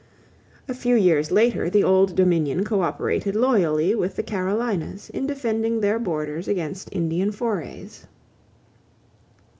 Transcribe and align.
A 0.67 0.73
few 0.73 0.95
years 0.95 1.29
later 1.29 1.69
the 1.69 1.83
Old 1.83 2.15
Dominion 2.15 2.63
coöperated 2.63 3.35
loyally 3.35 3.93
with 3.93 4.15
the 4.15 4.23
Carolinas 4.23 5.11
in 5.11 5.27
defending 5.27 5.79
their 5.79 5.99
borders 5.99 6.47
against 6.47 6.89
Indian 6.91 7.31
forays. 7.31 8.07